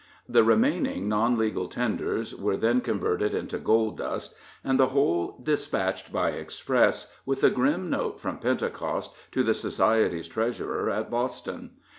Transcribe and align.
The 0.27 0.43
remaining 0.43 1.07
non 1.07 1.37
legal 1.37 1.67
tenders 1.67 2.33
were 2.33 2.57
then 2.57 2.81
converted 2.81 3.35
into 3.35 3.59
gold 3.59 3.99
dust, 3.99 4.33
and 4.63 4.79
the 4.79 4.87
whole 4.87 5.39
dispatched 5.43 6.11
by 6.11 6.31
express, 6.31 7.13
with 7.23 7.43
a 7.43 7.51
grim 7.51 7.87
note 7.91 8.19
from 8.19 8.39
Pentecost, 8.39 9.13
to 9.31 9.43
the 9.43 9.53
society's 9.53 10.27
treasurer 10.27 10.89
at 10.89 11.11
Boston. 11.11 11.73